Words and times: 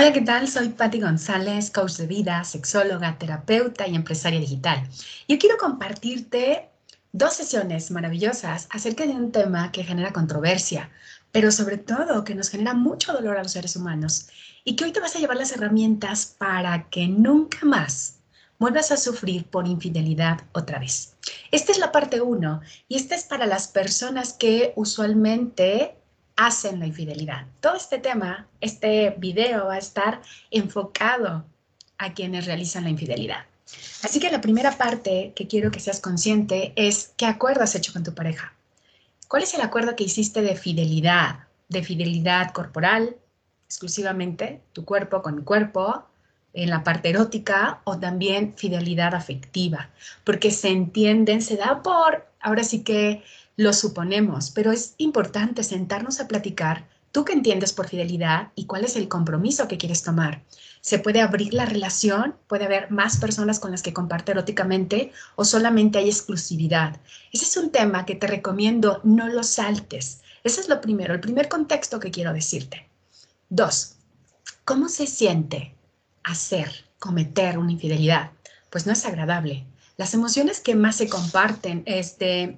Hola, 0.00 0.12
¿qué 0.12 0.20
tal? 0.20 0.46
Soy 0.46 0.68
Patti 0.68 1.00
González, 1.00 1.72
coach 1.72 1.96
de 1.96 2.06
vida, 2.06 2.44
sexóloga, 2.44 3.18
terapeuta 3.18 3.88
y 3.88 3.96
empresaria 3.96 4.38
digital. 4.38 4.88
Yo 5.26 5.38
quiero 5.40 5.56
compartirte 5.56 6.68
dos 7.10 7.34
sesiones 7.34 7.90
maravillosas 7.90 8.68
acerca 8.70 9.04
de 9.04 9.14
un 9.14 9.32
tema 9.32 9.72
que 9.72 9.82
genera 9.82 10.12
controversia, 10.12 10.88
pero 11.32 11.50
sobre 11.50 11.78
todo 11.78 12.22
que 12.22 12.36
nos 12.36 12.48
genera 12.48 12.74
mucho 12.74 13.12
dolor 13.12 13.38
a 13.38 13.42
los 13.42 13.50
seres 13.50 13.74
humanos 13.74 14.28
y 14.62 14.76
que 14.76 14.84
hoy 14.84 14.92
te 14.92 15.00
vas 15.00 15.16
a 15.16 15.18
llevar 15.18 15.36
las 15.36 15.50
herramientas 15.50 16.32
para 16.38 16.88
que 16.90 17.08
nunca 17.08 17.66
más 17.66 18.20
vuelvas 18.60 18.92
a 18.92 18.96
sufrir 18.96 19.46
por 19.46 19.66
infidelidad 19.66 20.42
otra 20.52 20.78
vez. 20.78 21.16
Esta 21.50 21.72
es 21.72 21.78
la 21.78 21.90
parte 21.90 22.20
uno 22.20 22.60
y 22.86 22.98
esta 22.98 23.16
es 23.16 23.24
para 23.24 23.46
las 23.46 23.66
personas 23.66 24.32
que 24.32 24.72
usualmente 24.76 25.97
hacen 26.38 26.78
la 26.78 26.86
infidelidad. 26.86 27.46
Todo 27.60 27.74
este 27.74 27.98
tema, 27.98 28.46
este 28.60 29.14
video 29.18 29.66
va 29.66 29.74
a 29.74 29.78
estar 29.78 30.22
enfocado 30.52 31.44
a 31.98 32.14
quienes 32.14 32.46
realizan 32.46 32.84
la 32.84 32.90
infidelidad. 32.90 33.44
Así 34.04 34.20
que 34.20 34.30
la 34.30 34.40
primera 34.40 34.78
parte 34.78 35.32
que 35.34 35.48
quiero 35.48 35.72
que 35.72 35.80
seas 35.80 36.00
consciente 36.00 36.72
es 36.76 37.12
qué 37.16 37.26
acuerdo 37.26 37.64
has 37.64 37.74
hecho 37.74 37.92
con 37.92 38.04
tu 38.04 38.14
pareja. 38.14 38.54
¿Cuál 39.26 39.42
es 39.42 39.52
el 39.54 39.60
acuerdo 39.62 39.96
que 39.96 40.04
hiciste 40.04 40.40
de 40.40 40.54
fidelidad? 40.54 41.40
De 41.68 41.82
fidelidad 41.82 42.52
corporal, 42.52 43.16
exclusivamente 43.66 44.62
tu 44.72 44.84
cuerpo 44.84 45.22
con 45.22 45.34
mi 45.34 45.42
cuerpo, 45.42 46.04
en 46.54 46.70
la 46.70 46.84
parte 46.84 47.10
erótica 47.10 47.80
o 47.82 47.98
también 47.98 48.54
fidelidad 48.56 49.14
afectiva, 49.14 49.90
porque 50.24 50.50
se 50.52 50.68
entienden, 50.68 51.42
se 51.42 51.56
da 51.56 51.82
por, 51.82 52.26
ahora 52.40 52.62
sí 52.62 52.84
que 52.84 53.22
lo 53.58 53.72
suponemos, 53.72 54.50
pero 54.50 54.70
es 54.70 54.94
importante 54.98 55.64
sentarnos 55.64 56.20
a 56.20 56.28
platicar 56.28 56.86
tú 57.10 57.24
qué 57.24 57.32
entiendes 57.32 57.72
por 57.72 57.88
fidelidad 57.88 58.52
y 58.54 58.66
cuál 58.66 58.84
es 58.84 58.94
el 58.94 59.08
compromiso 59.08 59.66
que 59.66 59.78
quieres 59.78 60.04
tomar. 60.04 60.44
Se 60.80 61.00
puede 61.00 61.20
abrir 61.20 61.52
la 61.54 61.66
relación, 61.66 62.36
puede 62.46 62.66
haber 62.66 62.92
más 62.92 63.16
personas 63.16 63.58
con 63.58 63.72
las 63.72 63.82
que 63.82 63.92
comparte 63.92 64.30
eróticamente 64.30 65.10
o 65.34 65.44
solamente 65.44 65.98
hay 65.98 66.08
exclusividad. 66.08 67.00
Ese 67.32 67.46
es 67.46 67.56
un 67.56 67.70
tema 67.70 68.06
que 68.06 68.14
te 68.14 68.28
recomiendo 68.28 69.00
no 69.02 69.26
lo 69.26 69.42
saltes. 69.42 70.20
Ese 70.44 70.60
es 70.60 70.68
lo 70.68 70.80
primero, 70.80 71.12
el 71.12 71.20
primer 71.20 71.48
contexto 71.48 71.98
que 71.98 72.12
quiero 72.12 72.32
decirte. 72.32 72.88
Dos, 73.48 73.96
¿cómo 74.64 74.88
se 74.88 75.08
siente 75.08 75.74
hacer, 76.22 76.84
cometer 77.00 77.58
una 77.58 77.72
infidelidad? 77.72 78.30
Pues 78.70 78.86
no 78.86 78.92
es 78.92 79.04
agradable. 79.04 79.66
Las 79.96 80.14
emociones 80.14 80.60
que 80.60 80.76
más 80.76 80.94
se 80.94 81.08
comparten 81.08 81.82
es 81.86 82.18
de 82.18 82.56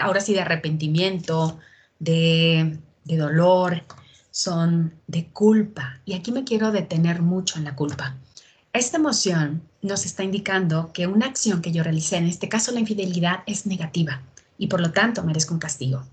ahora 0.00 0.20
sí 0.20 0.34
de 0.34 0.40
arrepentimiento, 0.40 1.58
de, 1.98 2.78
de 3.04 3.16
dolor, 3.16 3.82
son 4.30 4.94
de 5.06 5.26
culpa. 5.26 6.00
Y 6.04 6.14
aquí 6.14 6.32
me 6.32 6.44
quiero 6.44 6.72
detener 6.72 7.22
mucho 7.22 7.58
en 7.58 7.64
la 7.64 7.76
culpa. 7.76 8.16
Esta 8.72 8.96
emoción 8.96 9.62
nos 9.82 10.04
está 10.04 10.24
indicando 10.24 10.92
que 10.92 11.06
una 11.06 11.26
acción 11.26 11.62
que 11.62 11.70
yo 11.70 11.84
realicé, 11.84 12.16
en 12.16 12.26
este 12.26 12.48
caso 12.48 12.72
la 12.72 12.80
infidelidad, 12.80 13.44
es 13.46 13.66
negativa 13.66 14.22
y 14.58 14.66
por 14.66 14.80
lo 14.80 14.90
tanto 14.90 15.22
merezco 15.22 15.54
un 15.54 15.60
castigo. 15.60 16.04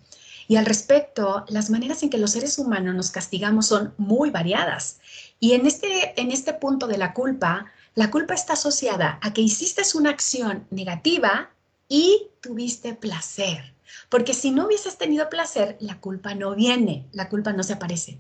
Y 0.48 0.58
al 0.58 0.66
respecto, 0.66 1.46
las 1.50 1.70
maneras 1.70 2.04
en 2.04 2.10
que 2.10 2.18
los 2.18 2.32
seres 2.32 2.60
humanos 2.60 2.94
nos 2.94 3.10
castigamos 3.10 3.68
son 3.68 3.94
muy 3.98 4.30
variadas. 4.30 5.00
Y 5.40 5.54
en 5.54 5.66
este, 5.66 6.20
en 6.20 6.32
este 6.32 6.54
punto 6.54 6.88
de 6.88 6.98
la 6.98 7.14
culpa, 7.14 7.66
la 7.96 8.12
culpa 8.12 8.34
está 8.34 8.54
asociada 8.54 9.18
a 9.22 9.34
que 9.34 9.42
hiciste 9.42 9.82
una 9.96 10.10
acción 10.10 10.66
negativa 10.70 11.50
y 11.92 12.30
tuviste 12.40 12.94
placer. 12.94 13.74
Porque 14.08 14.34
si 14.34 14.52
no 14.52 14.66
hubieses 14.66 14.98
tenido 14.98 15.30
placer, 15.30 15.76
la 15.82 16.00
culpa 16.00 16.34
no 16.34 16.56
viene, 16.56 17.06
la 17.12 17.28
culpa 17.28 17.52
no 17.52 17.64
se 17.64 17.74
aparece. 17.74 18.18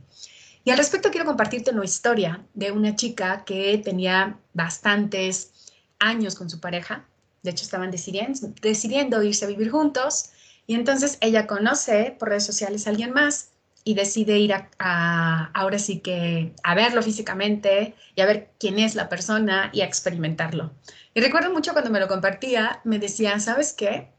Y 0.66 0.72
al 0.72 0.78
respecto 0.78 1.10
quiero 1.10 1.26
compartirte 1.26 1.72
una 1.72 1.86
historia 1.86 2.46
de 2.54 2.74
una 2.74 2.98
chica 2.98 3.46
que 3.46 3.78
tenía 3.78 4.38
bastantes 4.54 5.54
años 6.00 6.36
con 6.36 6.50
su 6.50 6.60
pareja. 6.60 7.06
De 7.44 7.52
hecho, 7.52 7.64
estaban 7.64 7.92
decidiendo, 7.92 9.24
irse 9.24 9.46
a 9.46 9.48
vivir 9.48 9.72
juntos. 9.72 10.32
Y 10.68 10.76
entonces 10.76 11.18
ella 11.22 11.48
conoce 11.48 12.14
por 12.20 12.28
redes 12.28 12.46
sociales 12.46 12.86
a 12.86 12.90
alguien 12.90 13.14
más 13.14 13.52
y 13.86 13.94
decide 13.94 14.38
ir 14.38 14.54
a, 14.54 15.50
ahora 15.54 15.80
sí 15.80 16.00
que 16.00 16.54
a 16.62 16.76
verlo 16.76 17.02
físicamente 17.02 17.96
y 18.16 18.22
a 18.22 18.26
ver 18.26 18.50
quién 18.60 18.80
es 18.80 18.96
la 18.96 19.08
persona 19.08 19.70
y 19.72 19.80
a 19.80 19.86
experimentarlo. 19.86 20.72
Y 21.14 21.22
recuerdo 21.22 21.52
mucho 21.52 21.74
cuando 21.74 21.92
me 21.92 22.00
lo 22.00 22.08
compartía, 22.08 22.82
me 22.84 23.00
decía, 23.00 23.40
¿sabes 23.40 23.74
qué? 23.74 24.12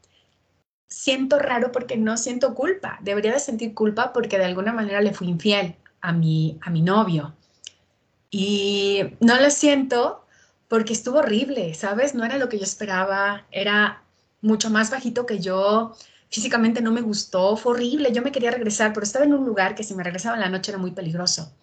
Siento 0.87 1.39
raro 1.39 1.71
porque 1.71 1.97
no 1.97 2.17
siento 2.17 2.53
culpa. 2.53 2.99
Debería 3.01 3.33
de 3.33 3.39
sentir 3.39 3.73
culpa 3.73 4.13
porque 4.13 4.37
de 4.37 4.45
alguna 4.45 4.73
manera 4.73 5.01
le 5.01 5.13
fui 5.13 5.27
infiel 5.27 5.75
a 6.01 6.11
mi, 6.11 6.59
a 6.61 6.69
mi 6.69 6.81
novio. 6.81 7.35
Y 8.29 9.01
no 9.19 9.39
lo 9.39 9.49
siento 9.49 10.25
porque 10.67 10.93
estuvo 10.93 11.19
horrible, 11.19 11.73
¿sabes? 11.73 12.15
No 12.15 12.25
era 12.25 12.37
lo 12.37 12.49
que 12.49 12.57
yo 12.57 12.63
esperaba, 12.63 13.45
era 13.51 14.03
mucho 14.41 14.69
más 14.69 14.91
bajito 14.91 15.25
que 15.25 15.39
yo, 15.39 15.95
físicamente 16.29 16.81
no 16.81 16.91
me 16.91 17.01
gustó, 17.01 17.55
fue 17.55 17.73
horrible, 17.73 18.11
yo 18.11 18.23
me 18.23 18.31
quería 18.31 18.49
regresar, 18.49 18.91
pero 18.91 19.03
estaba 19.03 19.23
en 19.23 19.33
un 19.33 19.45
lugar 19.45 19.75
que 19.75 19.83
si 19.83 19.93
me 19.93 20.03
regresaba 20.03 20.35
en 20.35 20.41
la 20.41 20.49
noche 20.49 20.71
era 20.71 20.79
muy 20.79 20.89
peligroso. 20.89 21.53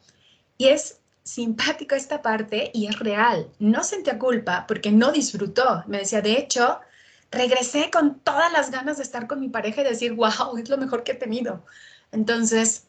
Y 0.59 0.69
es 0.69 1.00
simpático 1.31 1.95
esta 1.95 2.23
parte 2.23 2.71
y 2.75 2.87
es 2.87 2.99
real. 2.99 3.49
No 3.59 3.85
sentía 3.85 4.19
culpa 4.19 4.67
porque 4.67 4.91
no 4.91 5.13
disfrutó. 5.13 5.85
Me 5.87 5.99
decía, 5.99 6.21
de 6.23 6.33
hecho, 6.33 6.81
regresé 7.31 7.91
con 7.91 8.19
todas 8.21 8.53
las 8.53 8.71
ganas 8.71 8.97
de 8.97 9.05
estar 9.05 9.27
con 9.29 9.39
mi 9.39 9.49
pareja 9.49 9.81
y 9.81 9.85
decir, 9.85 10.13
wow, 10.15 10.57
es 10.59 10.69
lo 10.69 10.77
mejor 10.77 11.05
que 11.05 11.13
he 11.13 11.15
tenido. 11.15 11.65
Entonces, 12.11 12.85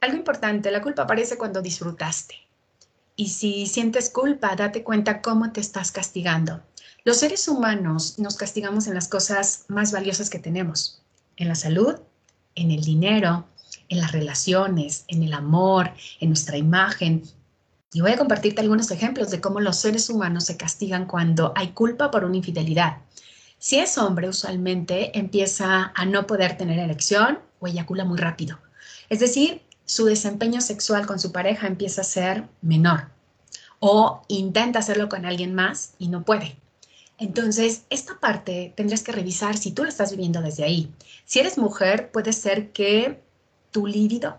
algo 0.00 0.16
importante, 0.16 0.70
la 0.70 0.82
culpa 0.82 1.02
aparece 1.02 1.36
cuando 1.36 1.62
disfrutaste. 1.62 2.36
Y 3.16 3.30
si 3.30 3.66
sientes 3.66 4.08
culpa, 4.08 4.54
date 4.54 4.84
cuenta 4.84 5.20
cómo 5.20 5.50
te 5.52 5.60
estás 5.60 5.90
castigando. 5.90 6.62
Los 7.04 7.18
seres 7.18 7.48
humanos 7.48 8.18
nos 8.18 8.36
castigamos 8.36 8.86
en 8.86 8.94
las 8.94 9.08
cosas 9.08 9.64
más 9.68 9.90
valiosas 9.90 10.30
que 10.30 10.38
tenemos, 10.38 11.02
en 11.36 11.48
la 11.48 11.54
salud, 11.54 11.96
en 12.54 12.70
el 12.70 12.82
dinero, 12.82 13.46
en 13.88 14.00
las 14.00 14.12
relaciones, 14.12 15.04
en 15.08 15.24
el 15.24 15.32
amor, 15.32 15.90
en 16.20 16.28
nuestra 16.28 16.56
imagen, 16.56 17.24
y 17.92 18.00
voy 18.00 18.12
a 18.12 18.16
compartirte 18.16 18.60
algunos 18.60 18.90
ejemplos 18.90 19.30
de 19.30 19.40
cómo 19.40 19.60
los 19.60 19.76
seres 19.76 20.08
humanos 20.10 20.44
se 20.44 20.56
castigan 20.56 21.06
cuando 21.06 21.52
hay 21.56 21.68
culpa 21.72 22.10
por 22.10 22.24
una 22.24 22.36
infidelidad. 22.36 22.98
Si 23.58 23.78
es 23.78 23.98
hombre, 23.98 24.28
usualmente 24.28 25.18
empieza 25.18 25.92
a 25.94 26.06
no 26.06 26.26
poder 26.26 26.56
tener 26.56 26.78
erección 26.78 27.40
o 27.58 27.66
eyacula 27.66 28.04
muy 28.04 28.18
rápido. 28.18 28.58
Es 29.08 29.18
decir, 29.20 29.62
su 29.84 30.06
desempeño 30.06 30.60
sexual 30.60 31.06
con 31.06 31.18
su 31.18 31.32
pareja 31.32 31.66
empieza 31.66 32.02
a 32.02 32.04
ser 32.04 32.48
menor 32.62 33.08
o 33.80 34.22
intenta 34.28 34.78
hacerlo 34.78 35.08
con 35.08 35.26
alguien 35.26 35.54
más 35.54 35.94
y 35.98 36.08
no 36.08 36.22
puede. 36.22 36.56
Entonces, 37.18 37.82
esta 37.90 38.18
parte 38.18 38.72
tendrás 38.76 39.02
que 39.02 39.12
revisar 39.12 39.58
si 39.58 39.72
tú 39.72 39.82
lo 39.82 39.88
estás 39.88 40.12
viviendo 40.12 40.40
desde 40.40 40.64
ahí. 40.64 40.90
Si 41.26 41.38
eres 41.40 41.58
mujer, 41.58 42.10
puede 42.12 42.32
ser 42.32 42.72
que 42.72 43.20
tu 43.72 43.86
líbido 43.86 44.38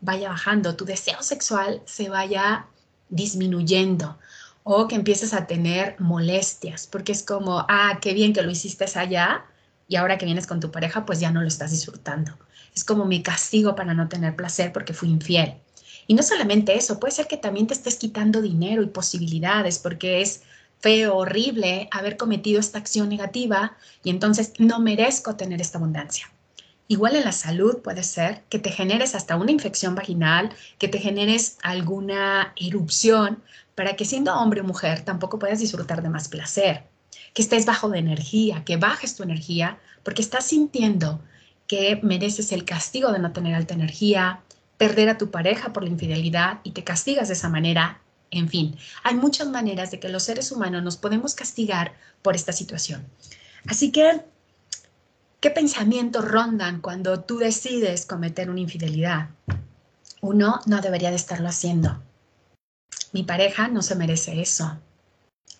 vaya 0.00 0.30
bajando, 0.30 0.76
tu 0.76 0.84
deseo 0.84 1.22
sexual 1.22 1.82
se 1.84 2.08
vaya 2.08 2.66
disminuyendo 3.08 4.18
o 4.62 4.88
que 4.88 4.96
empieces 4.96 5.32
a 5.32 5.46
tener 5.46 5.94
molestias, 6.00 6.88
porque 6.88 7.12
es 7.12 7.22
como, 7.22 7.64
ah, 7.68 7.98
qué 8.00 8.14
bien 8.14 8.32
que 8.32 8.42
lo 8.42 8.50
hiciste 8.50 8.84
allá 8.96 9.44
y 9.88 9.96
ahora 9.96 10.18
que 10.18 10.26
vienes 10.26 10.46
con 10.46 10.58
tu 10.58 10.70
pareja, 10.72 11.06
pues 11.06 11.20
ya 11.20 11.30
no 11.30 11.40
lo 11.40 11.48
estás 11.48 11.70
disfrutando. 11.70 12.32
Es 12.74 12.84
como 12.84 13.04
mi 13.04 13.22
castigo 13.22 13.76
para 13.76 13.94
no 13.94 14.08
tener 14.08 14.34
placer 14.34 14.72
porque 14.72 14.92
fui 14.92 15.08
infiel. 15.08 15.54
Y 16.08 16.14
no 16.14 16.22
solamente 16.22 16.76
eso, 16.76 17.00
puede 17.00 17.12
ser 17.12 17.26
que 17.26 17.36
también 17.36 17.66
te 17.66 17.74
estés 17.74 17.96
quitando 17.96 18.42
dinero 18.42 18.82
y 18.82 18.86
posibilidades 18.86 19.78
porque 19.78 20.20
es 20.20 20.42
feo, 20.80 21.16
horrible 21.16 21.88
haber 21.90 22.16
cometido 22.16 22.60
esta 22.60 22.78
acción 22.78 23.08
negativa 23.08 23.76
y 24.04 24.10
entonces 24.10 24.52
no 24.58 24.78
merezco 24.80 25.36
tener 25.36 25.60
esta 25.60 25.78
abundancia. 25.78 26.30
Igual 26.88 27.16
en 27.16 27.24
la 27.24 27.32
salud 27.32 27.82
puede 27.82 28.02
ser 28.04 28.44
que 28.48 28.58
te 28.58 28.70
generes 28.70 29.14
hasta 29.14 29.36
una 29.36 29.50
infección 29.50 29.94
vaginal, 29.94 30.50
que 30.78 30.88
te 30.88 30.98
generes 30.98 31.58
alguna 31.62 32.52
erupción, 32.56 33.42
para 33.74 33.96
que 33.96 34.04
siendo 34.04 34.34
hombre 34.34 34.60
o 34.60 34.64
mujer 34.64 35.02
tampoco 35.02 35.38
puedas 35.38 35.58
disfrutar 35.58 36.02
de 36.02 36.08
más 36.08 36.28
placer, 36.28 36.84
que 37.34 37.42
estés 37.42 37.66
bajo 37.66 37.88
de 37.88 37.98
energía, 37.98 38.64
que 38.64 38.76
bajes 38.76 39.16
tu 39.16 39.22
energía, 39.22 39.78
porque 40.02 40.22
estás 40.22 40.46
sintiendo 40.46 41.20
que 41.66 41.98
mereces 42.02 42.52
el 42.52 42.64
castigo 42.64 43.12
de 43.12 43.18
no 43.18 43.32
tener 43.32 43.54
alta 43.54 43.74
energía, 43.74 44.40
perder 44.78 45.08
a 45.08 45.18
tu 45.18 45.30
pareja 45.30 45.72
por 45.72 45.82
la 45.82 45.90
infidelidad 45.90 46.60
y 46.62 46.70
te 46.70 46.84
castigas 46.84 47.28
de 47.28 47.34
esa 47.34 47.48
manera. 47.48 48.00
En 48.30 48.48
fin, 48.48 48.76
hay 49.02 49.14
muchas 49.14 49.48
maneras 49.48 49.90
de 49.90 50.00
que 50.00 50.08
los 50.08 50.22
seres 50.22 50.52
humanos 50.52 50.82
nos 50.82 50.96
podemos 50.96 51.34
castigar 51.34 51.94
por 52.22 52.36
esta 52.36 52.52
situación. 52.52 53.06
Así 53.66 53.90
que 53.90 54.22
¿Qué 55.46 55.52
pensamientos 55.52 56.24
rondan 56.24 56.80
cuando 56.80 57.20
tú 57.20 57.38
decides 57.38 58.04
cometer 58.04 58.50
una 58.50 58.58
infidelidad? 58.58 59.28
Uno, 60.20 60.58
no 60.66 60.80
debería 60.80 61.10
de 61.10 61.14
estarlo 61.14 61.48
haciendo. 61.48 62.02
Mi 63.12 63.22
pareja 63.22 63.68
no 63.68 63.80
se 63.80 63.94
merece 63.94 64.40
eso. 64.40 64.76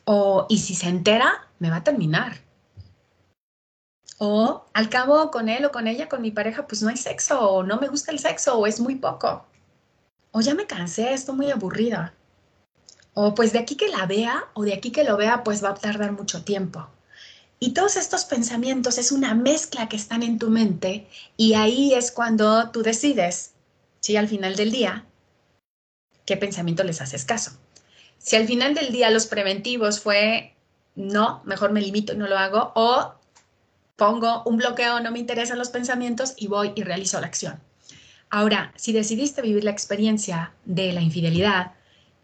O, 0.05 0.47
y 0.49 0.59
si 0.59 0.75
se 0.75 0.89
entera, 0.89 1.47
me 1.61 1.71
va 1.71 1.77
a 1.77 1.85
terminar. 1.85 2.39
O, 4.19 4.65
al 4.75 4.89
cabo, 4.89 5.31
con 5.31 5.49
él 5.49 5.65
o 5.65 5.71
con 5.71 5.87
ella, 5.87 6.09
con 6.09 6.21
mi 6.21 6.33
pareja, 6.33 6.67
pues 6.67 6.83
no 6.83 6.89
hay 6.89 6.97
sexo, 6.97 7.39
o 7.49 7.63
no 7.63 7.79
me 7.79 7.87
gusta 7.87 8.11
el 8.11 8.19
sexo, 8.19 8.59
o 8.59 8.67
es 8.67 8.81
muy 8.81 8.97
poco. 8.97 9.47
O 10.33 10.41
ya 10.41 10.57
me 10.57 10.67
cansé, 10.67 11.13
estoy 11.13 11.37
muy 11.37 11.53
aburrida. 11.53 12.13
O 13.15 13.37
pues 13.37 13.53
de 13.53 13.61
aquí 13.61 13.77
que 13.77 13.87
la 13.87 14.05
vea 14.07 14.49
o 14.55 14.65
de 14.65 14.75
aquí 14.75 14.91
que 14.91 15.05
lo 15.05 15.17
vea, 15.17 15.45
pues 15.45 15.63
va 15.63 15.69
a 15.69 15.75
tardar 15.75 16.11
mucho 16.11 16.43
tiempo. 16.43 16.89
Y 17.59 17.73
todos 17.73 17.97
estos 17.97 18.25
pensamientos 18.25 18.99
es 18.99 19.13
una 19.13 19.35
mezcla 19.35 19.89
que 19.89 19.97
están 19.97 20.23
en 20.23 20.39
tu 20.39 20.51
mente 20.51 21.09
y 21.37 21.55
ahí 21.55 21.95
es 21.95 22.13
cuando 22.13 22.71
tú 22.71 22.83
decides, 22.83 23.53
si 24.01 24.17
al 24.17 24.29
final 24.29 24.57
del 24.57 24.71
día, 24.71 25.07
qué 26.27 26.37
pensamiento 26.37 26.85
les 26.85 27.01
haces 27.01 27.25
caso. 27.25 27.53
Si 28.19 28.37
al 28.37 28.47
final 28.47 28.75
del 28.75 28.93
día 28.93 29.11
los 29.11 29.27
preventivos 29.27 30.01
fue, 30.01 30.55
no, 30.97 31.43
mejor 31.45 31.73
me 31.73 31.81
limito 31.81 32.13
y 32.13 32.17
no 32.17 32.27
lo 32.27 32.37
hago, 32.37 32.73
o 32.75 33.15
pongo 33.97 34.43
un 34.45 34.59
bloqueo, 34.59 35.01
no 35.01 35.11
me 35.11 35.19
interesan 35.19 35.59
los 35.59 35.71
pensamientos 35.71 36.35
y 36.37 36.49
voy 36.49 36.73
y 36.75 36.83
realizo 36.83 37.21
la 37.21 37.27
acción. 37.27 37.61
Ahora, 38.29 38.73
si 38.77 38.93
decidiste 38.93 39.41
vivir 39.41 39.65
la 39.65 39.71
experiencia 39.71 40.53
de 40.65 40.93
la 40.93 41.01
infidelidad 41.01 41.73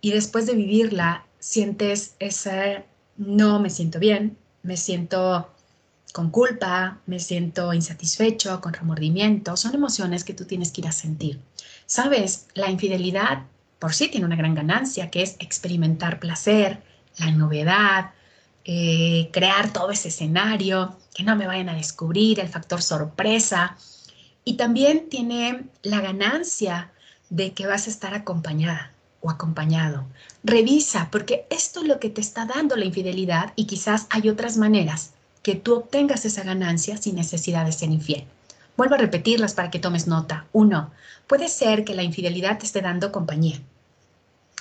y 0.01 0.11
después 0.11 0.47
de 0.47 0.55
vivirla 0.55 1.27
sientes 1.39 2.17
ese 2.19 2.85
no 3.17 3.61
me 3.61 3.71
siento 3.71 3.99
bien, 3.99 4.37
me 4.63 4.77
siento 4.77 5.49
con 6.13 6.31
culpa, 6.31 6.99
me 7.07 7.19
siento 7.19 7.73
insatisfecho, 7.73 8.61
con 8.61 8.75
remordimiento, 8.75 9.57
son 9.57 9.75
emociones 9.75 10.25
que 10.25 10.35
tú 10.35 10.45
tienes 10.45 10.71
que 10.71 10.83
ir 10.83 10.89
a 10.89 10.93
sentir. 10.93 11.41
Sabes, 11.87 12.47
la 12.55 12.71
infidelidad 12.71 13.45
por 13.79 13.95
sí 13.95 14.09
tiene 14.09 14.27
una 14.27 14.37
gran 14.37 14.55
ganancia, 14.55 15.11
que 15.11 15.23
es 15.23 15.37
experimentar 15.41 16.21
placer, 16.21 16.83
la 17.19 17.31
novedad, 17.33 18.11
eh, 18.65 19.31
crear 19.33 19.73
todo 19.73 19.91
ese 19.91 20.09
escenario, 20.09 20.97
que 21.15 21.25
no 21.25 21.35
me 21.35 21.47
vayan 21.47 21.69
a 21.69 21.75
descubrir, 21.75 22.39
el 22.41 22.49
factor 22.49 22.83
sorpresa, 22.83 23.77
y 24.45 24.55
también 24.55 25.09
tiene 25.09 25.65
la 25.83 26.01
ganancia 26.01 26.93
de 27.31 27.53
que 27.53 27.67
vas 27.67 27.87
a 27.87 27.91
estar 27.91 28.15
acompañada 28.15 28.93
o 29.23 29.31
acompañado. 29.31 30.05
Revisa, 30.45 31.09
porque 31.11 31.47
esto 31.49 31.81
es 31.81 31.87
lo 31.87 31.99
que 31.99 32.11
te 32.11 32.21
está 32.21 32.45
dando 32.45 32.77
la 32.77 32.85
infidelidad 32.85 33.53
y 33.57 33.67
quizás 33.67 34.07
hay 34.11 34.29
otras 34.29 34.59
maneras 34.59 35.13
que 35.43 35.55
tú 35.55 35.75
obtengas 35.75 36.25
esa 36.25 36.43
ganancia 36.43 36.97
sin 36.99 37.15
necesidad 37.15 37.65
de 37.65 37.73
ser 37.73 37.91
infiel. 37.91 38.27
Vuelvo 38.77 38.97
a 38.97 38.99
repetirlas 38.99 39.55
para 39.55 39.71
que 39.71 39.79
tomes 39.79 40.07
nota. 40.07 40.47
Uno, 40.53 40.91
puede 41.27 41.49
ser 41.49 41.85
que 41.85 41.95
la 41.95 42.03
infidelidad 42.03 42.59
te 42.59 42.67
esté 42.67 42.83
dando 42.83 43.13
compañía. 43.13 43.61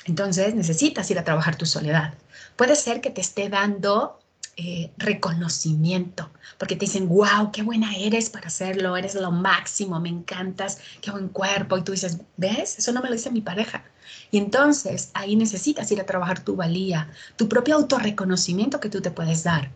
Entonces 0.05 0.55
necesitas 0.55 1.09
ir 1.11 1.19
a 1.19 1.23
trabajar 1.23 1.55
tu 1.55 1.65
soledad. 1.65 2.13
Puede 2.55 2.75
ser 2.75 3.01
que 3.01 3.09
te 3.09 3.21
esté 3.21 3.49
dando 3.49 4.20
eh, 4.57 4.92
reconocimiento, 4.98 6.30
porque 6.57 6.75
te 6.75 6.86
dicen, 6.86 7.07
wow, 7.07 7.51
qué 7.51 7.63
buena 7.63 7.95
eres 7.95 8.30
para 8.30 8.48
hacerlo, 8.48 8.98
eres 8.98 9.15
lo 9.15 9.31
máximo, 9.31 10.00
me 10.00 10.09
encantas, 10.09 10.80
qué 11.01 11.09
buen 11.09 11.30
cuerpo, 11.30 11.77
y 11.77 11.83
tú 11.83 11.94
dices, 11.94 12.18
¿ves? 12.38 12.77
Eso 12.77 12.92
no 12.92 13.01
me 13.01 13.07
lo 13.07 13.15
dice 13.15 13.31
mi 13.31 13.42
pareja. 13.42 13.83
Y 14.30 14.38
entonces 14.38 15.12
ahí 15.13 15.36
necesitas 15.36 15.92
ir 15.92 16.01
a 16.01 16.06
trabajar 16.06 16.44
tu 16.44 16.56
valía, 16.56 17.09
tu 17.38 17.48
propio 17.48 17.75
autorreconocimiento 17.75 18.80
que 18.80 18.89
tú 18.89 19.01
te 19.01 19.12
puedes 19.12 19.44
dar. 19.44 19.71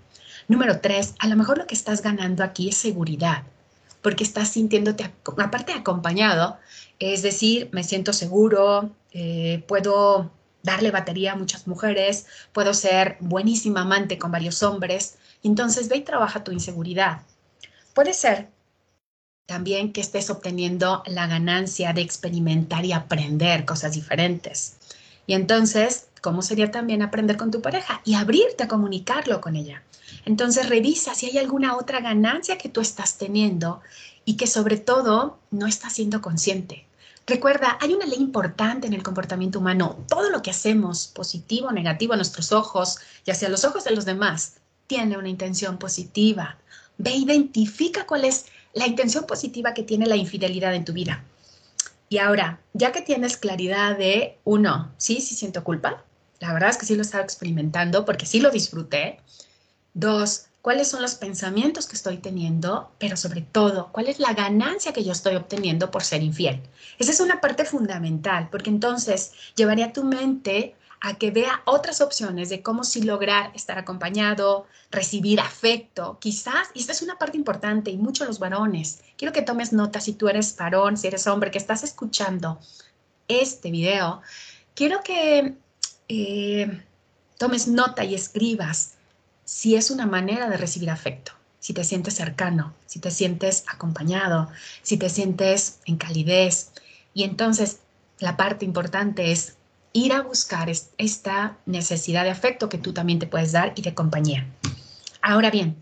Número 0.48 0.80
tres, 0.82 1.16
a 1.20 1.28
lo 1.28 1.36
mejor 1.36 1.58
lo 1.58 1.68
que 1.68 1.76
estás 1.76 2.02
ganando 2.02 2.44
aquí 2.44 2.70
es 2.70 2.78
seguridad, 2.78 3.44
porque 4.02 4.24
estás 4.24 4.50
sintiéndote, 4.50 5.12
aparte 5.38 5.74
acompañado, 5.74 6.58
es 7.00 7.22
decir, 7.22 7.70
me 7.72 7.84
siento 7.84 8.14
seguro, 8.14 8.92
eh, 9.12 9.64
puedo 9.68 10.32
darle 10.66 10.92
batería 10.92 11.34
a 11.34 11.36
muchas 11.36 11.68
mujeres, 11.68 12.26
puedo 12.52 12.74
ser 12.74 13.18
buenísima 13.20 13.82
amante 13.82 14.18
con 14.18 14.32
varios 14.32 14.64
hombres. 14.64 15.18
Entonces 15.44 15.88
ve 15.88 15.98
y 15.98 16.02
trabaja 16.02 16.44
tu 16.44 16.52
inseguridad. 16.52 17.22
Puede 17.94 18.14
ser 18.14 18.50
también 19.46 19.94
que 19.94 20.02
estés 20.02 20.30
obteniendo 20.30 21.04
la 21.06 21.28
ganancia 21.28 21.94
de 21.94 22.02
experimentar 22.02 22.84
y 22.84 22.94
aprender 22.94 23.64
cosas 23.64 23.94
diferentes. 23.94 24.78
Y 25.28 25.34
entonces, 25.34 26.08
¿cómo 26.22 26.42
sería 26.42 26.72
también 26.72 27.02
aprender 27.02 27.38
con 27.38 27.52
tu 27.52 27.62
pareja 27.62 28.02
y 28.04 28.16
abrirte 28.16 28.64
a 28.64 28.68
comunicarlo 28.68 29.42
con 29.42 29.56
ella? 29.56 29.84
Entonces, 30.26 30.68
revisa 30.70 31.14
si 31.14 31.28
hay 31.28 31.38
alguna 31.38 31.78
otra 31.78 32.00
ganancia 32.00 32.58
que 32.58 32.70
tú 32.70 32.82
estás 32.82 33.18
teniendo 33.18 33.82
y 34.24 34.38
que 34.38 34.48
sobre 34.48 34.78
todo 34.78 35.38
no 35.52 35.68
estás 35.68 35.94
siendo 35.94 36.22
consciente. 36.22 36.86
Recuerda, 37.28 37.80
hay 37.82 37.94
una 37.94 38.06
ley 38.06 38.20
importante 38.20 38.86
en 38.86 38.94
el 38.94 39.02
comportamiento 39.02 39.60
humano. 39.60 39.98
Todo 40.08 40.30
lo 40.30 40.44
que 40.44 40.52
hacemos, 40.52 41.08
positivo 41.08 41.68
o 41.70 41.72
negativo 41.72 42.14
a 42.14 42.18
nuestros 42.18 42.52
ojos 42.52 43.00
y 43.26 43.32
hacia 43.32 43.50
los 43.50 43.66
ojos 43.66 43.84
de 43.84 43.96
los 43.96 44.06
demás, 44.06 44.58
tiene 44.86 45.18
una 45.18 45.30
intención 45.30 45.78
positiva. 45.78 46.58
Ve, 47.00 47.12
identifica 47.16 48.06
cuál 48.06 48.26
es 48.26 48.46
la 48.74 48.86
intención 48.86 49.26
positiva 49.26 49.74
que 49.74 49.82
tiene 49.82 50.06
la 50.06 50.16
infidelidad 50.16 50.76
en 50.76 50.86
tu 50.86 50.94
vida. 50.94 51.24
Y 52.10 52.20
ahora, 52.20 52.60
ya 52.74 52.92
que 52.92 53.02
tienes 53.02 53.38
claridad 53.38 53.98
de, 53.98 54.38
uno, 54.44 54.94
sí, 54.98 55.20
sí 55.20 55.34
siento 55.34 55.64
culpa. 55.64 56.04
La 56.40 56.54
verdad 56.54 56.70
es 56.70 56.78
que 56.78 56.86
sí 56.86 56.96
lo 56.96 57.02
estaba 57.02 57.24
experimentando 57.24 58.06
porque 58.06 58.28
sí 58.28 58.40
lo 58.40 58.52
disfruté. 58.52 59.20
Dos, 59.96 60.46
cuáles 60.66 60.88
son 60.88 61.04
los 61.04 61.14
pensamientos 61.14 61.86
que 61.86 61.96
estoy 61.96 62.18
teniendo, 62.18 62.90
pero 62.98 63.18
sobre 63.18 63.42
todo, 63.42 63.90
cuál 63.92 64.08
es 64.08 64.18
la 64.18 64.34
ganancia 64.34 64.94
que 64.94 65.04
yo 65.04 65.12
estoy 65.12 65.36
obteniendo 65.36 65.92
por 65.92 66.04
ser 66.04 66.24
infiel. 66.24 66.60
Esa 66.98 67.12
es 67.12 67.20
una 67.20 67.40
parte 67.40 67.66
fundamental, 67.66 68.50
porque 68.50 68.72
entonces 68.72 69.34
llevaría 69.56 69.94
tu 69.94 70.04
mente 70.04 70.74
a 71.02 71.20
que 71.20 71.30
vea 71.30 71.62
otras 71.66 72.02
opciones 72.02 72.50
de 72.50 72.64
cómo 72.64 72.84
sí 72.84 73.04
lograr 73.04 73.52
estar 73.54 73.78
acompañado, 73.78 74.66
recibir 74.90 75.40
afecto, 75.40 76.18
quizás, 76.20 76.70
y 76.74 76.80
esta 76.80 76.94
es 76.94 77.04
una 77.04 77.20
parte 77.20 77.38
importante, 77.38 77.92
y 77.92 77.98
mucho 77.98 78.26
los 78.26 78.40
varones, 78.40 79.04
quiero 79.18 79.34
que 79.34 79.44
tomes 79.44 79.72
nota 79.72 80.02
si 80.02 80.14
tú 80.14 80.30
eres 80.30 80.58
varón, 80.58 80.98
si 80.98 81.06
eres 81.06 81.28
hombre, 81.28 81.52
que 81.52 81.60
estás 81.60 81.84
escuchando 81.84 82.60
este 83.28 83.70
video, 83.70 84.24
quiero 84.74 85.02
que 85.04 85.54
eh, 86.10 86.84
tomes 87.38 87.68
nota 87.68 88.04
y 88.04 88.16
escribas 88.16 88.95
si 89.46 89.76
es 89.76 89.92
una 89.92 90.06
manera 90.06 90.50
de 90.50 90.58
recibir 90.58 90.90
afecto, 90.90 91.32
si 91.60 91.74
te 91.74 91.84
sientes 91.84 92.16
cercano, 92.16 92.74
si 92.86 93.00
te 93.00 93.12
sientes 93.12 93.64
acompañado, 93.68 94.50
si 94.82 94.98
te 94.98 95.10
sientes 95.10 95.80
en 95.86 95.98
calidez. 95.98 96.72
Y 97.14 97.24
entonces 97.24 97.80
la 98.20 98.36
parte 98.38 98.66
importante 98.66 99.32
es 99.32 99.56
ir 99.94 100.14
a 100.14 100.22
buscar 100.22 100.70
esta 100.98 101.58
necesidad 101.66 102.24
de 102.24 102.32
afecto 102.32 102.68
que 102.70 102.78
tú 102.78 102.92
también 102.92 103.20
te 103.20 103.28
puedes 103.28 103.52
dar 103.52 103.74
y 103.76 103.82
de 103.82 103.94
compañía. 103.94 104.46
Ahora 105.22 105.50
bien, 105.50 105.78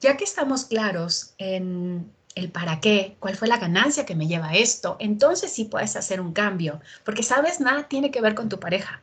ya 0.00 0.16
que 0.16 0.24
estamos 0.24 0.66
claros 0.66 1.34
en 1.38 2.10
el 2.34 2.50
para 2.50 2.80
qué, 2.80 3.16
cuál 3.18 3.34
fue 3.34 3.48
la 3.48 3.56
ganancia 3.56 4.06
que 4.06 4.14
me 4.14 4.28
lleva 4.28 4.50
a 4.50 4.54
esto, 4.54 4.96
entonces 5.00 5.52
sí 5.52 5.64
puedes 5.64 5.96
hacer 5.96 6.20
un 6.20 6.32
cambio, 6.32 6.80
porque 7.04 7.22
sabes, 7.22 7.60
nada 7.60 7.88
tiene 7.88 8.10
que 8.10 8.20
ver 8.20 8.34
con 8.34 8.48
tu 8.48 8.60
pareja. 8.60 9.00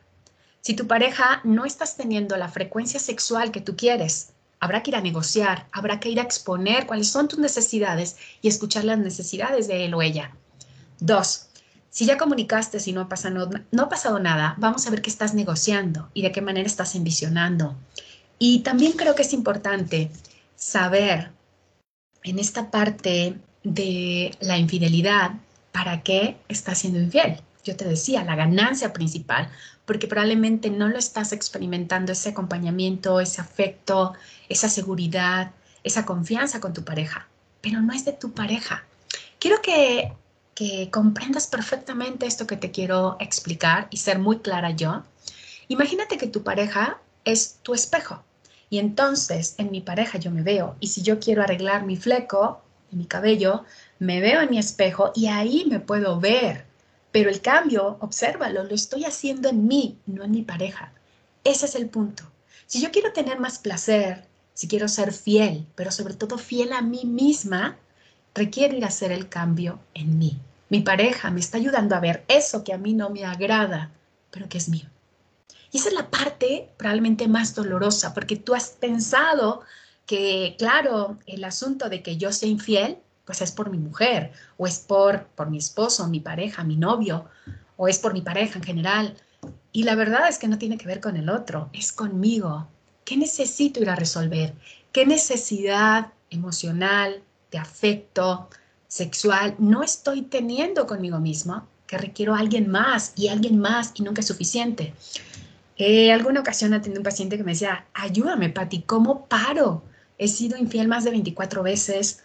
Si 0.64 0.72
tu 0.72 0.86
pareja 0.86 1.42
no 1.44 1.66
estás 1.66 1.94
teniendo 1.94 2.38
la 2.38 2.48
frecuencia 2.48 2.98
sexual 2.98 3.52
que 3.52 3.60
tú 3.60 3.76
quieres, 3.76 4.30
habrá 4.60 4.82
que 4.82 4.92
ir 4.92 4.96
a 4.96 5.02
negociar, 5.02 5.66
habrá 5.72 6.00
que 6.00 6.08
ir 6.08 6.18
a 6.18 6.22
exponer 6.22 6.86
cuáles 6.86 7.08
son 7.08 7.28
tus 7.28 7.38
necesidades 7.38 8.16
y 8.40 8.48
escuchar 8.48 8.84
las 8.84 8.98
necesidades 8.98 9.68
de 9.68 9.84
él 9.84 9.92
o 9.92 10.00
ella. 10.00 10.34
Dos, 11.00 11.48
si 11.90 12.06
ya 12.06 12.16
comunicaste, 12.16 12.80
si 12.80 12.92
no 12.94 13.02
ha, 13.02 13.10
pasado, 13.10 13.50
no 13.72 13.82
ha 13.82 13.88
pasado 13.90 14.18
nada, 14.20 14.54
vamos 14.56 14.86
a 14.86 14.90
ver 14.90 15.02
qué 15.02 15.10
estás 15.10 15.34
negociando 15.34 16.08
y 16.14 16.22
de 16.22 16.32
qué 16.32 16.40
manera 16.40 16.66
estás 16.66 16.94
envisionando. 16.94 17.76
Y 18.38 18.60
también 18.60 18.92
creo 18.92 19.14
que 19.14 19.22
es 19.22 19.34
importante 19.34 20.10
saber 20.56 21.30
en 22.22 22.38
esta 22.38 22.70
parte 22.70 23.36
de 23.64 24.34
la 24.40 24.56
infidelidad 24.56 25.32
para 25.72 26.02
qué 26.02 26.38
estás 26.48 26.78
siendo 26.78 27.00
infiel. 27.00 27.42
Yo 27.64 27.76
te 27.76 27.84
decía, 27.86 28.24
la 28.24 28.36
ganancia 28.36 28.92
principal 28.92 29.50
porque 29.86 30.06
probablemente 30.06 30.70
no 30.70 30.88
lo 30.88 30.98
estás 30.98 31.32
experimentando 31.32 32.12
ese 32.12 32.30
acompañamiento, 32.30 33.20
ese 33.20 33.40
afecto, 33.40 34.14
esa 34.48 34.68
seguridad, 34.68 35.52
esa 35.82 36.06
confianza 36.06 36.60
con 36.60 36.72
tu 36.72 36.84
pareja, 36.84 37.28
pero 37.60 37.80
no 37.80 37.92
es 37.92 38.04
de 38.04 38.12
tu 38.12 38.32
pareja. 38.32 38.84
Quiero 39.38 39.60
que, 39.60 40.12
que 40.54 40.90
comprendas 40.90 41.46
perfectamente 41.46 42.26
esto 42.26 42.46
que 42.46 42.56
te 42.56 42.70
quiero 42.70 43.16
explicar 43.20 43.88
y 43.90 43.98
ser 43.98 44.18
muy 44.18 44.38
clara 44.38 44.70
yo. 44.70 45.02
Imagínate 45.68 46.16
que 46.16 46.26
tu 46.26 46.42
pareja 46.42 46.98
es 47.24 47.58
tu 47.62 47.74
espejo 47.74 48.22
y 48.70 48.78
entonces 48.78 49.54
en 49.58 49.70
mi 49.70 49.80
pareja 49.80 50.18
yo 50.18 50.30
me 50.30 50.42
veo 50.42 50.76
y 50.80 50.88
si 50.88 51.02
yo 51.02 51.20
quiero 51.20 51.42
arreglar 51.42 51.84
mi 51.84 51.96
fleco, 51.96 52.62
mi 52.90 53.06
cabello, 53.06 53.64
me 53.98 54.20
veo 54.20 54.40
en 54.40 54.50
mi 54.50 54.58
espejo 54.58 55.12
y 55.14 55.26
ahí 55.26 55.66
me 55.68 55.80
puedo 55.80 56.20
ver 56.20 56.66
pero 57.14 57.30
el 57.30 57.40
cambio, 57.42 57.96
obsérvalo, 58.00 58.64
lo 58.64 58.74
estoy 58.74 59.04
haciendo 59.04 59.48
en 59.48 59.68
mí, 59.68 60.00
no 60.04 60.24
en 60.24 60.32
mi 60.32 60.42
pareja. 60.42 60.92
Ese 61.44 61.66
es 61.66 61.76
el 61.76 61.88
punto. 61.88 62.24
Si 62.66 62.80
yo 62.82 62.90
quiero 62.90 63.12
tener 63.12 63.38
más 63.38 63.60
placer, 63.60 64.26
si 64.52 64.66
quiero 64.66 64.88
ser 64.88 65.12
fiel, 65.12 65.64
pero 65.76 65.92
sobre 65.92 66.14
todo 66.14 66.38
fiel 66.38 66.72
a 66.72 66.82
mí 66.82 67.04
misma, 67.04 67.76
requiere 68.34 68.78
ir 68.78 68.84
a 68.84 68.88
hacer 68.88 69.12
el 69.12 69.28
cambio 69.28 69.78
en 69.94 70.18
mí. 70.18 70.40
Mi 70.70 70.80
pareja 70.80 71.30
me 71.30 71.38
está 71.38 71.56
ayudando 71.56 71.94
a 71.94 72.00
ver 72.00 72.24
eso 72.26 72.64
que 72.64 72.72
a 72.72 72.78
mí 72.78 72.94
no 72.94 73.10
me 73.10 73.24
agrada, 73.24 73.92
pero 74.32 74.48
que 74.48 74.58
es 74.58 74.68
mío. 74.68 74.88
Y 75.70 75.78
esa 75.78 75.90
es 75.90 75.94
la 75.94 76.10
parte 76.10 76.68
probablemente 76.76 77.28
más 77.28 77.54
dolorosa, 77.54 78.12
porque 78.12 78.34
tú 78.34 78.56
has 78.56 78.70
pensado 78.70 79.60
que, 80.04 80.56
claro, 80.58 81.16
el 81.26 81.44
asunto 81.44 81.88
de 81.88 82.02
que 82.02 82.16
yo 82.16 82.32
sea 82.32 82.48
infiel 82.48 82.98
pues 83.24 83.40
es 83.40 83.52
por 83.52 83.70
mi 83.70 83.78
mujer, 83.78 84.32
o 84.56 84.66
es 84.66 84.78
por, 84.78 85.24
por 85.28 85.50
mi 85.50 85.58
esposo, 85.58 86.06
mi 86.08 86.20
pareja, 86.20 86.64
mi 86.64 86.76
novio, 86.76 87.26
o 87.76 87.88
es 87.88 87.98
por 87.98 88.12
mi 88.12 88.20
pareja 88.20 88.58
en 88.58 88.64
general. 88.64 89.16
Y 89.72 89.84
la 89.84 89.94
verdad 89.94 90.28
es 90.28 90.38
que 90.38 90.48
no 90.48 90.58
tiene 90.58 90.78
que 90.78 90.86
ver 90.86 91.00
con 91.00 91.16
el 91.16 91.30
otro, 91.30 91.70
es 91.72 91.92
conmigo. 91.92 92.68
¿Qué 93.04 93.16
necesito 93.16 93.80
ir 93.80 93.90
a 93.90 93.96
resolver? 93.96 94.54
¿Qué 94.92 95.06
necesidad 95.06 96.12
emocional, 96.30 97.22
de 97.50 97.58
afecto, 97.58 98.48
sexual 98.88 99.54
no 99.58 99.82
estoy 99.82 100.22
teniendo 100.22 100.86
conmigo 100.86 101.18
mismo? 101.18 101.66
Que 101.86 101.98
requiero 101.98 102.34
a 102.34 102.38
alguien 102.38 102.70
más 102.70 103.12
y 103.16 103.28
alguien 103.28 103.58
más 103.58 103.92
y 103.94 104.02
nunca 104.02 104.20
es 104.20 104.26
suficiente. 104.26 104.94
Eh, 105.76 106.12
alguna 106.12 106.40
ocasión 106.40 106.72
atendí 106.72 106.96
a 106.96 107.00
un 107.00 107.04
paciente 107.04 107.36
que 107.36 107.44
me 107.44 107.52
decía, 107.52 107.86
ayúdame, 107.94 108.50
Pati, 108.50 108.82
¿cómo 108.82 109.26
paro? 109.26 109.82
He 110.18 110.28
sido 110.28 110.56
infiel 110.56 110.86
más 110.86 111.04
de 111.04 111.10
24 111.10 111.62
veces 111.62 112.23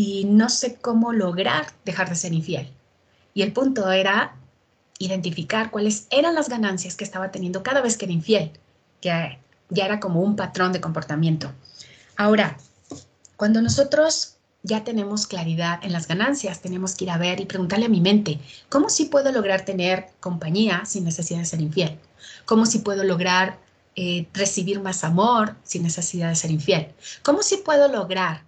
y 0.00 0.26
no 0.26 0.48
sé 0.48 0.76
cómo 0.76 1.12
lograr 1.12 1.72
dejar 1.84 2.08
de 2.08 2.14
ser 2.14 2.32
infiel. 2.32 2.70
Y 3.34 3.42
el 3.42 3.52
punto 3.52 3.90
era 3.90 4.36
identificar 5.00 5.72
cuáles 5.72 6.06
eran 6.10 6.36
las 6.36 6.48
ganancias 6.48 6.94
que 6.94 7.02
estaba 7.02 7.32
teniendo 7.32 7.64
cada 7.64 7.80
vez 7.80 7.96
que 7.96 8.04
era 8.04 8.14
infiel, 8.14 8.52
que 9.00 9.40
ya 9.70 9.84
era 9.84 9.98
como 9.98 10.20
un 10.20 10.36
patrón 10.36 10.72
de 10.72 10.80
comportamiento. 10.80 11.50
Ahora, 12.16 12.58
cuando 13.34 13.60
nosotros 13.60 14.36
ya 14.62 14.84
tenemos 14.84 15.26
claridad 15.26 15.80
en 15.82 15.92
las 15.92 16.06
ganancias, 16.06 16.60
tenemos 16.60 16.94
que 16.94 17.06
ir 17.06 17.10
a 17.10 17.18
ver 17.18 17.40
y 17.40 17.46
preguntarle 17.46 17.86
a 17.86 17.88
mi 17.88 18.00
mente, 18.00 18.38
¿cómo 18.68 18.90
sí 18.90 19.06
puedo 19.06 19.32
lograr 19.32 19.64
tener 19.64 20.10
compañía 20.20 20.84
sin 20.84 21.02
necesidad 21.02 21.40
de 21.40 21.44
ser 21.44 21.60
infiel? 21.60 21.98
¿Cómo 22.44 22.66
sí 22.66 22.78
puedo 22.78 23.02
lograr 23.02 23.58
eh, 23.96 24.28
recibir 24.32 24.78
más 24.78 25.02
amor 25.02 25.56
sin 25.64 25.82
necesidad 25.82 26.28
de 26.28 26.36
ser 26.36 26.52
infiel? 26.52 26.86
¿Cómo 27.24 27.42
sí 27.42 27.62
puedo 27.64 27.88
lograr? 27.88 28.47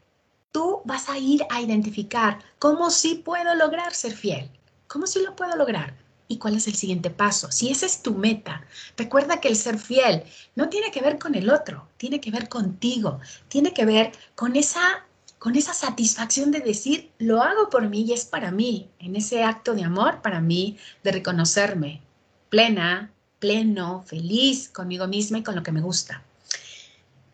Tú 0.52 0.82
vas 0.84 1.08
a 1.08 1.18
ir 1.18 1.42
a 1.50 1.60
identificar 1.60 2.38
cómo 2.58 2.90
sí 2.90 3.16
puedo 3.24 3.54
lograr 3.54 3.94
ser 3.94 4.12
fiel. 4.12 4.50
¿Cómo 4.86 5.06
sí 5.06 5.22
lo 5.22 5.36
puedo 5.36 5.56
lograr? 5.56 5.94
¿Y 6.28 6.38
cuál 6.38 6.56
es 6.56 6.66
el 6.66 6.74
siguiente 6.74 7.10
paso? 7.10 7.50
Si 7.50 7.70
esa 7.70 7.86
es 7.86 8.02
tu 8.02 8.14
meta, 8.14 8.64
recuerda 8.96 9.40
que 9.40 9.48
el 9.48 9.56
ser 9.56 9.78
fiel 9.78 10.24
no 10.56 10.68
tiene 10.68 10.90
que 10.90 11.00
ver 11.00 11.18
con 11.18 11.34
el 11.34 11.50
otro, 11.50 11.88
tiene 11.96 12.20
que 12.20 12.30
ver 12.30 12.48
contigo, 12.48 13.20
tiene 13.48 13.72
que 13.72 13.84
ver 13.84 14.12
con 14.34 14.56
esa, 14.56 15.04
con 15.38 15.56
esa 15.56 15.74
satisfacción 15.74 16.50
de 16.50 16.60
decir, 16.60 17.10
lo 17.18 17.42
hago 17.42 17.68
por 17.70 17.88
mí 17.88 18.02
y 18.02 18.12
es 18.12 18.24
para 18.24 18.50
mí, 18.50 18.88
en 18.98 19.16
ese 19.16 19.44
acto 19.44 19.74
de 19.74 19.84
amor 19.84 20.22
para 20.22 20.40
mí, 20.40 20.78
de 21.02 21.12
reconocerme 21.12 22.02
plena, 22.50 23.12
pleno, 23.38 24.02
feliz 24.02 24.68
conmigo 24.68 25.06
misma 25.06 25.38
y 25.38 25.42
con 25.42 25.54
lo 25.54 25.62
que 25.62 25.72
me 25.72 25.80
gusta. 25.80 26.22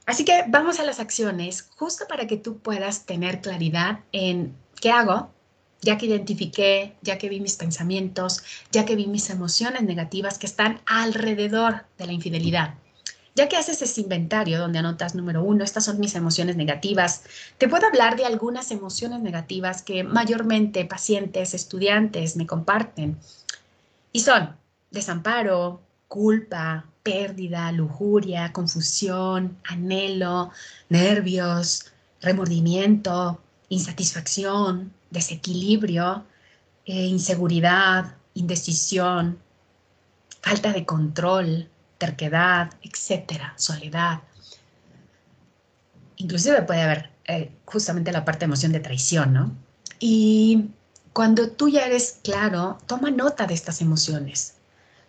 Así 0.06 0.24
que 0.24 0.44
vamos 0.46 0.78
a 0.78 0.84
las 0.84 1.00
acciones, 1.00 1.68
justo 1.76 2.06
para 2.08 2.28
que 2.28 2.36
tú 2.36 2.58
puedas 2.58 3.06
tener 3.06 3.40
claridad 3.40 4.00
en 4.12 4.56
qué 4.80 4.92
hago, 4.92 5.32
ya 5.82 5.98
que 5.98 6.06
identifiqué, 6.06 6.96
ya 7.02 7.18
que 7.18 7.28
vi 7.28 7.40
mis 7.40 7.56
pensamientos, 7.56 8.42
ya 8.70 8.84
que 8.84 8.94
vi 8.94 9.08
mis 9.08 9.30
emociones 9.30 9.82
negativas 9.82 10.38
que 10.38 10.46
están 10.46 10.80
alrededor 10.86 11.86
de 11.98 12.06
la 12.06 12.12
infidelidad. 12.12 12.74
Ya 13.34 13.48
que 13.48 13.56
haces 13.56 13.82
ese 13.82 14.00
inventario 14.00 14.58
donde 14.58 14.78
anotas 14.78 15.14
número 15.14 15.42
uno, 15.42 15.64
estas 15.64 15.84
son 15.84 16.00
mis 16.00 16.14
emociones 16.14 16.56
negativas, 16.56 17.24
te 17.58 17.68
puedo 17.68 17.86
hablar 17.86 18.16
de 18.16 18.24
algunas 18.24 18.70
emociones 18.70 19.20
negativas 19.20 19.82
que 19.82 20.04
mayormente 20.04 20.84
pacientes, 20.86 21.52
estudiantes 21.52 22.36
me 22.36 22.46
comparten. 22.46 23.18
Y 24.12 24.20
son 24.20 24.56
desamparo, 24.90 25.82
culpa, 26.08 26.86
pérdida, 27.06 27.70
lujuria, 27.70 28.52
confusión, 28.52 29.56
anhelo, 29.62 30.50
nervios, 30.88 31.92
remordimiento, 32.20 33.40
insatisfacción, 33.68 34.92
desequilibrio, 35.10 36.24
eh, 36.84 37.06
inseguridad, 37.06 38.16
indecisión, 38.34 39.38
falta 40.42 40.72
de 40.72 40.84
control, 40.84 41.68
terquedad, 41.98 42.72
etcétera, 42.82 43.54
soledad. 43.56 44.22
Inclusive 46.16 46.62
puede 46.62 46.82
haber 46.82 47.10
eh, 47.26 47.52
justamente 47.66 48.10
la 48.10 48.24
parte 48.24 48.40
de 48.40 48.44
emoción 48.46 48.72
de 48.72 48.80
traición, 48.80 49.32
¿no? 49.32 49.52
Y 50.00 50.70
cuando 51.12 51.50
tú 51.50 51.68
ya 51.68 51.86
eres 51.86 52.18
claro, 52.24 52.78
toma 52.86 53.12
nota 53.12 53.46
de 53.46 53.54
estas 53.54 53.80
emociones, 53.80 54.55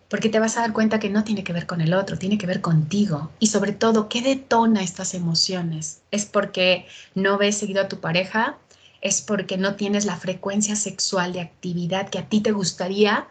porque 0.08 0.28
te 0.28 0.40
vas 0.40 0.56
a 0.56 0.60
dar 0.60 0.72
cuenta 0.72 0.98
que 0.98 1.10
no 1.10 1.24
tiene 1.24 1.44
que 1.44 1.52
ver 1.52 1.66
con 1.66 1.80
el 1.80 1.94
otro, 1.94 2.18
tiene 2.18 2.38
que 2.38 2.46
ver 2.46 2.60
contigo. 2.60 3.30
Y 3.38 3.48
sobre 3.48 3.72
todo, 3.72 4.08
¿qué 4.08 4.22
detona 4.22 4.82
estas 4.82 5.14
emociones? 5.14 6.00
¿Es 6.10 6.24
porque 6.24 6.86
no 7.14 7.38
ves 7.38 7.58
seguido 7.58 7.82
a 7.82 7.88
tu 7.88 8.00
pareja? 8.00 8.58
es 9.00 9.22
porque 9.22 9.56
no 9.56 9.76
tienes 9.76 10.04
la 10.04 10.16
frecuencia 10.16 10.76
sexual 10.76 11.32
de 11.32 11.40
actividad 11.40 12.08
que 12.08 12.18
a 12.18 12.28
ti 12.28 12.40
te 12.40 12.52
gustaría, 12.52 13.28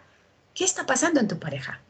¿qué 0.54 0.64
está 0.64 0.86
pasando 0.86 1.20
en 1.20 1.28
tu 1.28 1.40
pareja? 1.40 1.82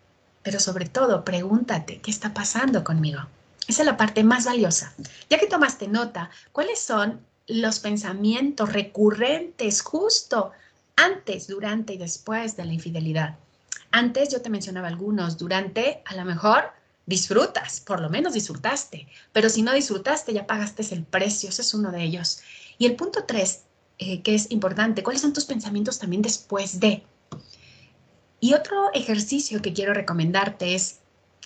Pero 0.44 0.60
sobre 0.60 0.88
todo, 0.88 1.24
pregúntate, 1.24 2.00
¿qué 2.00 2.12
está 2.12 2.34
pasando 2.34 2.84
conmigo? 2.84 3.22
Esa 3.67 3.82
es 3.82 3.86
la 3.86 3.98
parte 3.98 4.24
más 4.24 4.46
valiosa. 4.46 4.94
Ya 5.29 5.38
que 5.38 5.48
tomaste 5.48 5.88
nota, 5.88 6.29
¿cuáles 6.51 6.79
son 6.79 7.20
los 7.48 7.79
pensamientos 7.79 8.72
recurrentes 8.72 9.82
justo 9.82 10.51
antes, 10.96 11.48
durante 11.48 11.94
y 11.94 11.98
después 11.98 12.56
de 12.56 12.65
la 12.65 12.74
infidelidad? 12.74 13.38
Antes 13.97 14.29
yo 14.29 14.43
te 14.43 14.51
mencionaba 14.51 14.89
algunos, 14.89 15.39
durante 15.39 16.03
a 16.05 16.13
lo 16.13 16.23
mejor 16.23 16.65
disfrutas, 17.07 17.79
por 17.79 17.99
lo 17.99 18.11
menos 18.11 18.33
disfrutaste, 18.33 19.07
pero 19.33 19.49
si 19.49 19.63
no 19.63 19.73
disfrutaste 19.73 20.33
ya 20.33 20.45
pagaste 20.45 20.83
el 20.93 21.03
precio, 21.03 21.49
ese 21.49 21.63
es 21.63 21.73
uno 21.73 21.91
de 21.91 22.03
ellos. 22.03 22.41
Y 22.77 22.85
el 22.85 22.95
punto 22.95 23.23
tres 23.23 23.63
eh, 23.97 24.21
que 24.21 24.35
es 24.35 24.51
importante, 24.51 25.01
cuáles 25.01 25.23
son 25.23 25.33
tus 25.33 25.45
pensamientos 25.45 25.97
también 25.97 26.21
después 26.21 26.79
de. 26.79 27.01
Y 28.39 28.53
otro 28.53 28.93
ejercicio 28.93 29.63
que 29.63 29.73
quiero 29.73 29.95
recomendarte 29.95 30.75
es, 30.75 30.99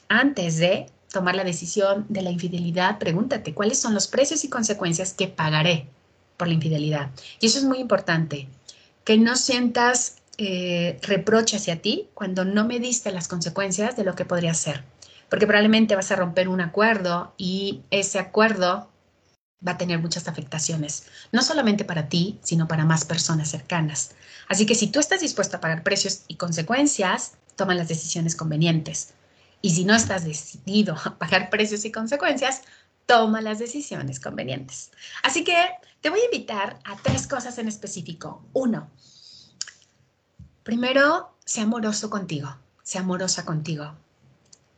antes 0.10 0.58
de 0.58 0.88
tomar 1.10 1.36
la 1.36 1.46
decisión 1.46 2.06
de 2.10 2.22
la 2.22 2.32
infidelidad, 2.32 3.00
pregúntate 3.00 3.54
cuáles 3.54 3.80
son 3.80 3.94
los 3.94 4.08
precios 4.08 4.44
y 4.44 4.50
consecuencias 4.50 5.14
que 5.14 5.30
pagaré 5.30 5.88
por 6.36 6.50
la 6.50 6.56
infidelidad. 6.56 7.12
Y 7.40 7.46
eso 7.46 7.60
es 7.60 7.64
muy 7.64 7.78
importante, 7.78 8.50
que 9.06 9.18
no 9.18 9.38
sientas 9.38 10.18
eh, 10.44 10.98
reproche 11.04 11.58
hacia 11.58 11.84
ti 11.84 12.10
cuando 12.16 12.46
no 12.46 12.66
me 12.66 12.80
diste 12.80 13.12
las 13.12 13.28
consecuencias 13.28 13.96
de 13.96 14.04
lo 14.04 14.16
que 14.16 14.26
podría 14.26 14.56
ser. 14.56 14.84
Porque 15.30 15.46
probablemente 15.46 15.96
vas 15.96 16.12
a 16.12 16.16
romper 16.16 16.50
un 16.50 16.62
acuerdo 16.62 17.36
y 17.38 17.84
ese 17.92 18.18
acuerdo 18.18 18.90
va 19.66 19.74
a 19.74 19.78
tener 19.78 20.00
muchas 20.00 20.28
afectaciones, 20.28 21.06
no 21.32 21.44
solamente 21.44 21.86
para 21.86 22.10
ti, 22.10 22.40
sino 22.42 22.68
para 22.68 22.86
más 22.86 23.06
personas 23.06 23.52
cercanas. 23.52 24.16
Así 24.48 24.66
que 24.66 24.74
si 24.74 24.88
tú 24.88 25.00
estás 25.00 25.22
dispuesto 25.22 25.58
a 25.58 25.62
pagar 25.62 25.84
precios 25.84 26.24
y 26.28 26.38
consecuencias, 26.38 27.34
toma 27.56 27.76
las 27.76 27.88
decisiones 27.88 28.36
convenientes. 28.36 29.14
Y 29.62 29.70
si 29.70 29.86
no 29.86 29.94
estás 29.94 30.26
decidido 30.26 30.96
a 31.06 31.20
pagar 31.20 31.52
precios 31.52 31.86
y 31.86 31.92
consecuencias, 31.92 32.64
toma 33.06 33.42
las 33.42 33.60
decisiones 33.60 34.20
convenientes. 34.20 34.90
Así 35.22 35.44
que 35.44 35.56
te 36.02 36.10
voy 36.10 36.22
a 36.22 36.26
invitar 36.26 36.80
a 36.84 36.96
tres 36.96 37.28
cosas 37.28 37.60
en 37.60 37.68
específico. 37.68 38.44
Uno, 38.54 38.90
primero, 40.64 41.32
sea 41.46 41.64
amoroso 41.64 42.10
contigo, 42.10 42.56
sea 42.84 43.02
amorosa 43.02 43.46
contigo 43.46 43.94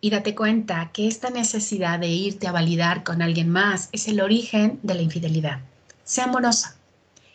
y 0.03 0.09
date 0.09 0.35
cuenta 0.35 0.91
que 0.91 1.07
esta 1.07 1.29
necesidad 1.29 1.97
de 1.97 2.09
irte 2.09 2.45
a 2.45 2.51
validar 2.51 3.05
con 3.05 3.21
alguien 3.21 3.49
más 3.49 3.87
es 3.93 4.09
el 4.09 4.19
origen 4.19 4.77
de 4.83 4.95
la 4.95 5.01
infidelidad. 5.01 5.61
Sea 6.03 6.25
amorosa. 6.25 6.75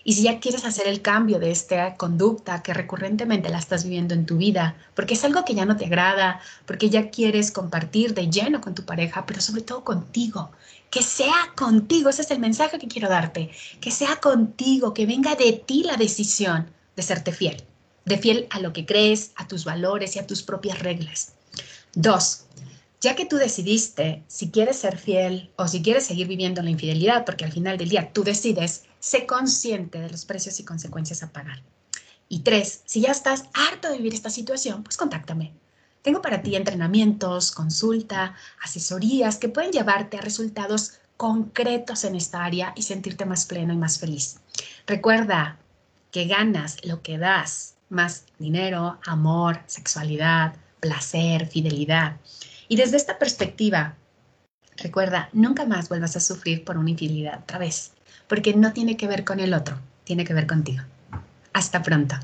Y 0.04 0.12
si 0.12 0.24
ya 0.24 0.38
quieres 0.38 0.66
hacer 0.66 0.86
el 0.86 1.00
cambio 1.00 1.38
de 1.38 1.50
esta 1.50 1.96
conducta 1.96 2.62
que 2.62 2.74
recurrentemente 2.74 3.48
la 3.48 3.56
estás 3.56 3.84
viviendo 3.84 4.12
en 4.12 4.26
tu 4.26 4.36
vida, 4.36 4.76
porque 4.94 5.14
es 5.14 5.24
algo 5.24 5.46
que 5.46 5.54
ya 5.54 5.64
no 5.64 5.78
te 5.78 5.86
agrada, 5.86 6.42
porque 6.66 6.90
ya 6.90 7.08
quieres 7.08 7.52
compartir 7.52 8.12
de 8.12 8.28
lleno 8.28 8.60
con 8.60 8.74
tu 8.74 8.84
pareja, 8.84 9.24
pero 9.24 9.40
sobre 9.40 9.62
todo 9.62 9.82
contigo, 9.82 10.50
que 10.90 11.02
sea 11.02 11.54
contigo, 11.56 12.10
ese 12.10 12.20
es 12.20 12.30
el 12.30 12.38
mensaje 12.38 12.78
que 12.78 12.88
quiero 12.88 13.08
darte, 13.08 13.50
que 13.80 13.90
sea 13.90 14.16
contigo, 14.16 14.92
que 14.92 15.06
venga 15.06 15.36
de 15.36 15.54
ti 15.54 15.84
la 15.84 15.96
decisión 15.96 16.70
de 16.96 17.02
serte 17.02 17.32
fiel, 17.32 17.64
de 18.08 18.18
fiel 18.18 18.46
a 18.50 18.60
lo 18.60 18.72
que 18.72 18.86
crees, 18.86 19.32
a 19.36 19.46
tus 19.46 19.64
valores 19.64 20.16
y 20.16 20.18
a 20.18 20.26
tus 20.26 20.42
propias 20.42 20.78
reglas. 20.80 21.32
Dos, 21.94 22.44
ya 23.00 23.14
que 23.14 23.26
tú 23.26 23.36
decidiste 23.36 24.24
si 24.26 24.50
quieres 24.50 24.78
ser 24.78 24.98
fiel 24.98 25.50
o 25.56 25.68
si 25.68 25.82
quieres 25.82 26.06
seguir 26.06 26.26
viviendo 26.26 26.62
la 26.62 26.70
infidelidad, 26.70 27.24
porque 27.24 27.44
al 27.44 27.52
final 27.52 27.78
del 27.78 27.88
día 27.88 28.12
tú 28.12 28.24
decides, 28.24 28.84
sé 28.98 29.26
consciente 29.26 30.00
de 30.00 30.10
los 30.10 30.24
precios 30.24 30.58
y 30.58 30.64
consecuencias 30.64 31.22
a 31.22 31.30
pagar. 31.30 31.62
Y 32.28 32.40
tres, 32.40 32.82
si 32.84 33.00
ya 33.00 33.12
estás 33.12 33.44
harto 33.54 33.88
de 33.88 33.98
vivir 33.98 34.14
esta 34.14 34.30
situación, 34.30 34.82
pues 34.82 34.96
contáctame. 34.96 35.52
Tengo 36.02 36.20
para 36.22 36.42
ti 36.42 36.56
entrenamientos, 36.56 37.52
consulta, 37.52 38.34
asesorías 38.62 39.36
que 39.36 39.48
pueden 39.48 39.72
llevarte 39.72 40.18
a 40.18 40.22
resultados 40.22 40.94
concretos 41.16 42.04
en 42.04 42.14
esta 42.14 42.44
área 42.44 42.72
y 42.76 42.82
sentirte 42.82 43.24
más 43.24 43.46
pleno 43.46 43.72
y 43.72 43.76
más 43.76 43.98
feliz. 43.98 44.40
Recuerda 44.86 45.58
que 46.10 46.26
ganas 46.26 46.84
lo 46.84 47.02
que 47.02 47.18
das, 47.18 47.74
más 47.88 48.24
dinero, 48.38 48.98
amor, 49.06 49.60
sexualidad, 49.66 50.54
placer, 50.80 51.46
fidelidad. 51.46 52.16
Y 52.68 52.76
desde 52.76 52.96
esta 52.96 53.18
perspectiva, 53.18 53.96
recuerda, 54.76 55.28
nunca 55.32 55.64
más 55.64 55.88
vuelvas 55.88 56.16
a 56.16 56.20
sufrir 56.20 56.64
por 56.64 56.76
una 56.76 56.90
infidelidad 56.90 57.40
otra 57.42 57.58
vez, 57.58 57.92
porque 58.26 58.54
no 58.54 58.72
tiene 58.72 58.96
que 58.96 59.06
ver 59.06 59.24
con 59.24 59.40
el 59.40 59.54
otro, 59.54 59.78
tiene 60.04 60.24
que 60.24 60.34
ver 60.34 60.46
contigo. 60.46 60.82
Hasta 61.52 61.82
pronto. 61.82 62.16